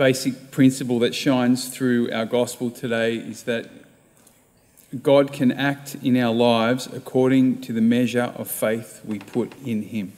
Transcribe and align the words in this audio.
basic 0.00 0.50
principle 0.50 0.98
that 0.98 1.14
shines 1.14 1.68
through 1.68 2.10
our 2.10 2.24
gospel 2.24 2.70
today 2.70 3.16
is 3.16 3.42
that 3.42 3.68
God 5.02 5.30
can 5.30 5.52
act 5.52 5.94
in 5.96 6.16
our 6.16 6.34
lives 6.34 6.86
according 6.86 7.60
to 7.60 7.74
the 7.74 7.82
measure 7.82 8.32
of 8.34 8.50
faith 8.50 9.02
we 9.04 9.18
put 9.18 9.52
in 9.62 9.82
Him. 9.82 10.14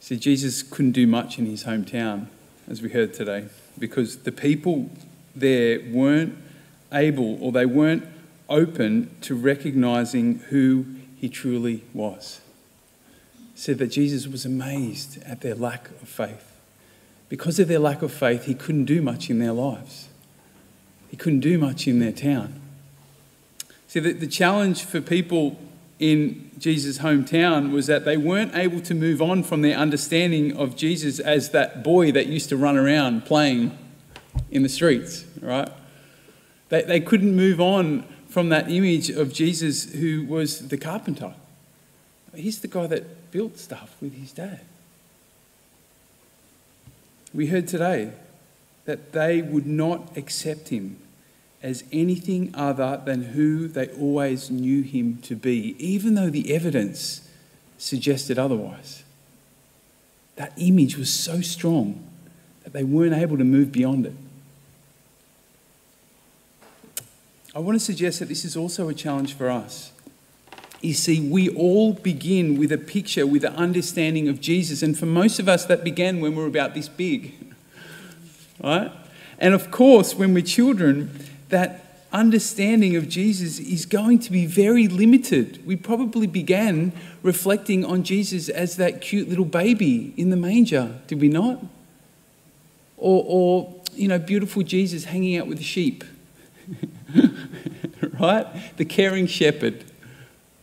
See, 0.00 0.18
Jesus 0.18 0.62
couldn't 0.62 0.92
do 0.92 1.06
much 1.06 1.38
in 1.38 1.46
his 1.46 1.64
hometown, 1.64 2.26
as 2.68 2.82
we 2.82 2.90
heard 2.90 3.14
today, 3.14 3.46
because 3.78 4.18
the 4.18 4.32
people 4.32 4.90
there 5.34 5.80
weren't 5.90 6.36
able 6.92 7.42
or 7.42 7.52
they 7.52 7.64
weren't 7.64 8.06
open 8.50 9.16
to 9.22 9.34
recognizing 9.34 10.40
who 10.50 10.84
he 11.16 11.30
truly 11.30 11.84
was. 11.94 12.42
Said 13.54 13.78
that 13.78 13.88
Jesus 13.88 14.26
was 14.26 14.44
amazed 14.44 15.22
at 15.24 15.40
their 15.40 15.54
lack 15.54 15.88
of 15.90 16.08
faith. 16.08 16.60
Because 17.28 17.58
of 17.58 17.68
their 17.68 17.78
lack 17.78 18.02
of 18.02 18.12
faith, 18.12 18.44
he 18.44 18.54
couldn't 18.54 18.84
do 18.84 19.00
much 19.00 19.30
in 19.30 19.38
their 19.38 19.52
lives. 19.52 20.08
He 21.10 21.16
couldn't 21.16 21.40
do 21.40 21.58
much 21.58 21.86
in 21.86 21.98
their 21.98 22.12
town. 22.12 22.60
See, 23.88 24.00
the, 24.00 24.12
the 24.12 24.26
challenge 24.26 24.84
for 24.84 25.00
people 25.00 25.58
in 25.98 26.50
Jesus' 26.58 26.98
hometown 26.98 27.72
was 27.72 27.86
that 27.86 28.04
they 28.04 28.16
weren't 28.16 28.54
able 28.54 28.80
to 28.80 28.94
move 28.94 29.22
on 29.22 29.42
from 29.42 29.62
their 29.62 29.76
understanding 29.76 30.56
of 30.56 30.76
Jesus 30.76 31.20
as 31.20 31.50
that 31.50 31.84
boy 31.84 32.12
that 32.12 32.26
used 32.26 32.48
to 32.48 32.56
run 32.56 32.76
around 32.76 33.24
playing 33.24 33.76
in 34.50 34.62
the 34.62 34.68
streets, 34.68 35.24
right? 35.40 35.68
They, 36.70 36.82
they 36.82 37.00
couldn't 37.00 37.36
move 37.36 37.60
on 37.60 38.04
from 38.28 38.48
that 38.48 38.70
image 38.70 39.10
of 39.10 39.32
Jesus 39.32 39.92
who 39.92 40.24
was 40.24 40.68
the 40.68 40.78
carpenter. 40.78 41.34
He's 42.34 42.60
the 42.60 42.68
guy 42.68 42.86
that 42.86 43.04
built 43.32 43.58
stuff 43.58 43.96
with 44.00 44.14
his 44.14 44.30
dad. 44.30 44.60
We 47.34 47.48
heard 47.48 47.66
today 47.66 48.12
that 48.84 49.12
they 49.12 49.42
would 49.42 49.66
not 49.66 50.16
accept 50.16 50.68
him 50.68 50.98
as 51.62 51.84
anything 51.92 52.54
other 52.54 53.00
than 53.04 53.22
who 53.22 53.68
they 53.68 53.88
always 53.88 54.50
knew 54.50 54.82
him 54.82 55.18
to 55.22 55.34
be, 55.34 55.74
even 55.78 56.14
though 56.14 56.28
the 56.28 56.54
evidence 56.54 57.28
suggested 57.78 58.38
otherwise. 58.38 59.02
That 60.36 60.52
image 60.56 60.96
was 60.96 61.12
so 61.12 61.40
strong 61.40 62.04
that 62.64 62.72
they 62.72 62.84
weren't 62.84 63.14
able 63.14 63.38
to 63.38 63.44
move 63.44 63.72
beyond 63.72 64.06
it. 64.06 64.14
I 67.54 67.58
want 67.58 67.76
to 67.76 67.84
suggest 67.84 68.18
that 68.20 68.28
this 68.28 68.44
is 68.44 68.56
also 68.56 68.88
a 68.88 68.94
challenge 68.94 69.34
for 69.34 69.50
us. 69.50 69.92
You 70.82 70.94
see, 70.94 71.20
we 71.20 71.48
all 71.50 71.94
begin 71.94 72.58
with 72.58 72.72
a 72.72 72.78
picture, 72.78 73.26
with 73.26 73.44
an 73.44 73.54
understanding 73.54 74.28
of 74.28 74.40
Jesus. 74.40 74.82
And 74.82 74.98
for 74.98 75.06
most 75.06 75.38
of 75.38 75.48
us, 75.48 75.64
that 75.66 75.84
began 75.84 76.20
when 76.20 76.34
we 76.34 76.42
were 76.42 76.48
about 76.48 76.74
this 76.74 76.88
big. 76.88 77.34
Right? 78.62 78.92
And 79.38 79.54
of 79.54 79.70
course, 79.70 80.14
when 80.14 80.34
we're 80.34 80.42
children, 80.42 81.10
that 81.48 81.82
understanding 82.12 82.96
of 82.96 83.08
Jesus 83.08 83.58
is 83.58 83.86
going 83.86 84.18
to 84.20 84.32
be 84.32 84.44
very 84.44 84.88
limited. 84.88 85.64
We 85.64 85.76
probably 85.76 86.26
began 86.26 86.92
reflecting 87.22 87.84
on 87.84 88.02
Jesus 88.02 88.48
as 88.48 88.76
that 88.76 89.00
cute 89.00 89.28
little 89.28 89.44
baby 89.44 90.12
in 90.16 90.30
the 90.30 90.36
manger, 90.36 91.00
did 91.06 91.20
we 91.20 91.28
not? 91.28 91.64
Or, 92.96 93.24
or 93.26 93.74
you 93.94 94.08
know, 94.08 94.18
beautiful 94.18 94.62
Jesus 94.62 95.04
hanging 95.04 95.38
out 95.38 95.46
with 95.46 95.58
the 95.58 95.64
sheep, 95.64 96.04
right? 98.20 98.46
The 98.76 98.84
caring 98.84 99.26
shepherd, 99.26 99.84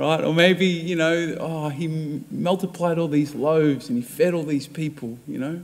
right? 0.00 0.24
Or 0.24 0.32
maybe, 0.32 0.66
you 0.66 0.96
know, 0.96 1.36
oh, 1.38 1.68
he 1.68 2.22
multiplied 2.30 2.98
all 2.98 3.06
these 3.06 3.34
loaves 3.34 3.90
and 3.90 3.98
he 3.98 4.02
fed 4.02 4.32
all 4.32 4.44
these 4.44 4.66
people, 4.66 5.18
you 5.28 5.38
know? 5.38 5.60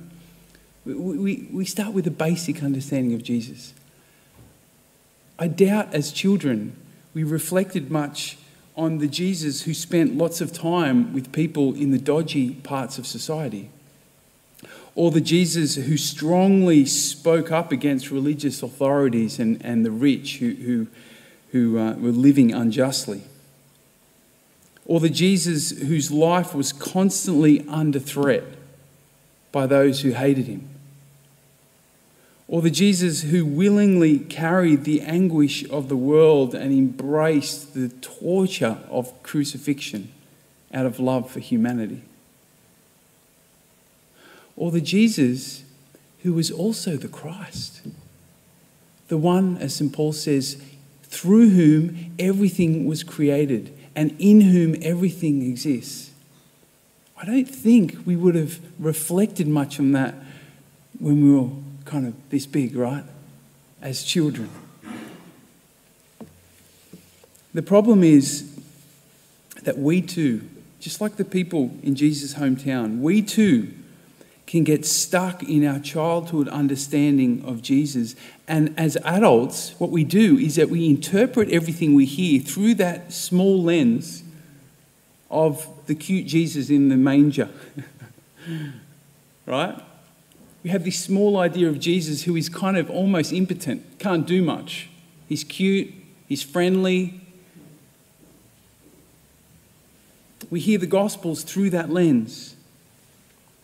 We, 0.84 0.94
we, 0.94 1.48
we 1.50 1.64
start 1.64 1.94
with 1.94 2.06
a 2.06 2.10
basic 2.10 2.62
understanding 2.62 3.14
of 3.14 3.22
Jesus. 3.22 3.72
I 5.38 5.48
doubt 5.48 5.94
as 5.94 6.12
children 6.12 6.76
we 7.14 7.24
reflected 7.24 7.90
much 7.90 8.36
on 8.76 8.98
the 8.98 9.08
Jesus 9.08 9.62
who 9.62 9.72
spent 9.72 10.18
lots 10.18 10.42
of 10.42 10.52
time 10.52 11.14
with 11.14 11.32
people 11.32 11.74
in 11.74 11.90
the 11.90 11.98
dodgy 11.98 12.50
parts 12.56 12.98
of 12.98 13.06
society, 13.06 13.70
or 14.94 15.10
the 15.10 15.22
Jesus 15.22 15.76
who 15.76 15.96
strongly 15.96 16.84
spoke 16.84 17.50
up 17.50 17.72
against 17.72 18.10
religious 18.10 18.62
authorities 18.62 19.38
and, 19.38 19.64
and 19.64 19.84
the 19.84 19.90
rich 19.90 20.36
who, 20.38 20.52
who, 20.54 20.86
who 21.52 21.78
uh, 21.78 21.94
were 21.94 22.10
living 22.10 22.52
unjustly, 22.52 23.22
or 24.86 25.00
the 25.00 25.10
Jesus 25.10 25.70
whose 25.70 26.10
life 26.10 26.54
was 26.54 26.72
constantly 26.72 27.66
under 27.68 27.98
threat 27.98 28.44
by 29.52 29.66
those 29.66 30.00
who 30.00 30.12
hated 30.12 30.46
him 30.46 30.68
or 32.48 32.62
the 32.62 32.70
Jesus 32.70 33.22
who 33.22 33.44
willingly 33.44 34.20
carried 34.20 34.84
the 34.84 35.00
anguish 35.00 35.68
of 35.68 35.88
the 35.88 35.96
world 35.96 36.54
and 36.54 36.72
embraced 36.72 37.74
the 37.74 37.88
torture 37.88 38.78
of 38.88 39.22
crucifixion 39.22 40.12
out 40.72 40.86
of 40.86 41.00
love 41.00 41.30
for 41.30 41.40
humanity. 41.40 42.02
Or 44.56 44.70
the 44.70 44.80
Jesus 44.80 45.64
who 46.22 46.32
was 46.32 46.50
also 46.50 46.96
the 46.96 47.08
Christ, 47.08 47.82
the 49.08 49.18
one, 49.18 49.58
as 49.58 49.74
St. 49.74 49.92
Paul 49.92 50.12
says, 50.12 50.62
through 51.02 51.50
whom 51.50 52.14
everything 52.18 52.86
was 52.86 53.02
created 53.02 53.76
and 53.96 54.14
in 54.18 54.42
whom 54.42 54.76
everything 54.82 55.42
exists. 55.42 56.10
I 57.16 57.24
don't 57.24 57.48
think 57.48 57.96
we 58.04 58.14
would 58.14 58.34
have 58.34 58.60
reflected 58.78 59.48
much 59.48 59.80
on 59.80 59.92
that 59.92 60.14
when 61.00 61.24
we 61.24 61.32
were 61.32 61.48
kind 61.86 62.06
of 62.06 62.14
this 62.28 62.44
big, 62.44 62.76
right? 62.76 63.04
As 63.80 64.04
children. 64.04 64.50
The 67.54 67.62
problem 67.62 68.04
is 68.04 68.54
that 69.62 69.78
we 69.78 70.02
too, 70.02 70.46
just 70.78 71.00
like 71.00 71.16
the 71.16 71.24
people 71.24 71.74
in 71.82 71.94
Jesus' 71.94 72.34
hometown, 72.34 73.00
we 73.00 73.22
too 73.22 73.72
can 74.46 74.62
get 74.62 74.86
stuck 74.86 75.42
in 75.42 75.66
our 75.66 75.80
childhood 75.80 76.48
understanding 76.48 77.44
of 77.44 77.62
Jesus. 77.62 78.14
And 78.46 78.72
as 78.78 78.96
adults, 79.04 79.74
what 79.78 79.90
we 79.90 80.04
do 80.04 80.38
is 80.38 80.54
that 80.54 80.68
we 80.68 80.88
interpret 80.88 81.50
everything 81.50 81.94
we 81.94 82.04
hear 82.04 82.40
through 82.40 82.74
that 82.74 83.12
small 83.12 83.62
lens 83.62 84.22
of 85.30 85.68
the 85.86 85.94
cute 85.94 86.26
Jesus 86.26 86.70
in 86.70 86.88
the 86.88 86.96
manger. 86.96 87.48
right? 89.46 89.82
we 90.66 90.70
have 90.70 90.82
this 90.82 90.98
small 90.98 91.36
idea 91.36 91.68
of 91.68 91.78
Jesus 91.78 92.24
who 92.24 92.34
is 92.34 92.48
kind 92.48 92.76
of 92.76 92.90
almost 92.90 93.32
impotent, 93.32 94.00
can't 94.00 94.26
do 94.26 94.42
much. 94.42 94.90
He's 95.28 95.44
cute, 95.44 95.94
he's 96.26 96.42
friendly. 96.42 97.20
We 100.50 100.58
hear 100.58 100.76
the 100.76 100.88
Gospels 100.88 101.44
through 101.44 101.70
that 101.70 101.88
lens. 101.88 102.56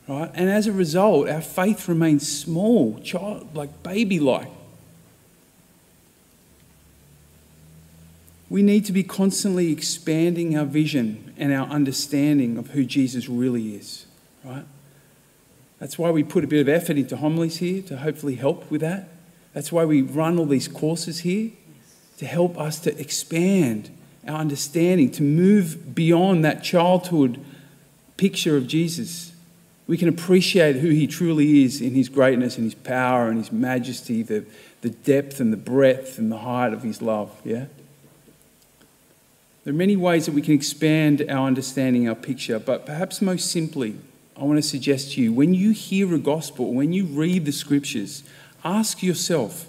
Right? 0.09 0.31
And 0.35 0.51
as 0.51 0.67
a 0.67 0.73
result, 0.73 1.29
our 1.29 1.41
faith 1.41 1.89
remains 1.89 2.31
small, 2.31 2.99
child, 3.01 3.55
like 3.55 3.83
baby 3.83 4.19
like. 4.19 4.51
We 8.51 8.63
need 8.63 8.85
to 8.87 8.93
be 8.93 9.03
constantly 9.03 9.73
expanding 9.73 10.59
our 10.59 10.67
vision 10.67 11.33
and 11.39 11.53
our 11.53 11.67
understanding 11.69 12.59
of 12.59 12.71
who 12.71 12.85
Jesus 12.85 13.29
really 13.29 13.77
is, 13.77 14.05
right? 14.45 14.65
That's 15.79 15.99
why 15.99 16.11
we 16.11 16.23
put 16.23 16.45
a 16.45 16.47
bit 16.47 16.61
of 16.61 16.69
effort 16.69 16.99
into 16.99 17.17
homilies 17.17 17.57
here 17.57 17.81
to 17.83 17.97
hopefully 17.97 18.35
help 18.35 18.71
with 18.71 18.83
that. 18.83 19.09
That's 19.55 19.73
why 19.73 19.85
we 19.85 20.03
run 20.03 20.39
all 20.39 20.47
these 20.47 20.69
courses 20.69 21.21
here 21.21 21.51
to 22.19 22.27
help 22.27 22.59
us 22.59 22.79
to 22.81 23.01
expand 23.01 23.91
our 24.29 24.37
understanding, 24.37 25.11
to 25.13 25.23
move 25.23 25.95
beyond 25.95 26.45
that 26.45 26.63
childhood 26.63 27.43
picture 28.17 28.57
of 28.57 28.67
Jesus. 28.67 29.32
We 29.87 29.97
can 29.97 30.09
appreciate 30.09 30.77
who 30.77 30.89
he 30.89 31.07
truly 31.07 31.65
is 31.65 31.81
in 31.81 31.95
his 31.95 32.09
greatness 32.09 32.57
and 32.57 32.65
his 32.65 32.75
power 32.75 33.29
and 33.29 33.39
his 33.39 33.51
majesty, 33.51 34.23
the, 34.23 34.45
the 34.81 34.91
depth 34.91 35.41
and 35.41 35.53
the 35.53 35.57
breadth 35.57 36.19
and 36.19 36.31
the 36.31 36.39
height 36.39 36.73
of 36.73 36.83
his 36.83 37.03
love. 37.03 37.31
Yeah? 37.45 37.67
There 39.65 39.73
are 39.73 39.77
many 39.77 39.97
ways 39.97 40.27
that 40.27 40.33
we 40.33 40.43
can 40.43 40.55
expand 40.55 41.25
our 41.29 41.47
understanding, 41.47 42.09
our 42.09 42.15
picture, 42.15 42.59
but 42.59 42.85
perhaps 42.85 43.23
most 43.23 43.51
simply, 43.51 43.97
I 44.37 44.45
want 44.45 44.59
to 44.59 44.63
suggest 44.63 45.13
to 45.13 45.23
you 45.23 45.33
when 45.33 45.55
you 45.55 45.71
hear 45.71 46.13
a 46.15 46.19
gospel, 46.19 46.73
when 46.73 46.93
you 46.93 47.05
read 47.05 47.45
the 47.45 47.53
scriptures, 47.53 48.25
ask 48.65 49.03
yourself, 49.03 49.67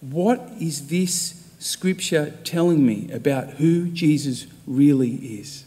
what 0.00 0.40
is 0.58 0.88
this 0.88 1.50
scripture 1.58 2.34
telling 2.44 2.86
me 2.86 3.10
about 3.12 3.50
who 3.54 3.88
Jesus 3.88 4.46
really 4.66 5.14
is? 5.14 5.64